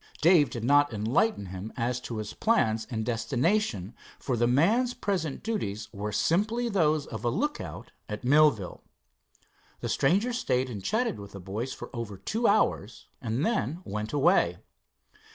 Dave 0.19 0.49
did 0.49 0.63
not 0.63 0.91
enlighten 0.91 1.45
him 1.45 1.71
as 1.77 1.99
to 2.01 2.17
his 2.17 2.33
plans 2.33 2.87
and 2.89 3.05
destination, 3.05 3.93
for 4.17 4.35
the 4.35 4.47
man's 4.47 4.95
present 4.95 5.43
duties 5.43 5.89
were 5.93 6.11
simply 6.11 6.67
those 6.67 7.05
of 7.05 7.23
a 7.23 7.29
lookout 7.29 7.91
at 8.09 8.23
Millville. 8.23 8.81
The 9.79 9.89
stranger 9.89 10.33
stayed 10.33 10.71
and 10.71 10.83
chatted 10.83 11.19
with 11.19 11.33
the 11.33 11.39
boys 11.39 11.71
for 11.71 11.95
over 11.95 12.17
two 12.17 12.47
hours, 12.47 13.09
and 13.21 13.45
then 13.45 13.83
went 13.85 14.11
away. 14.11 14.57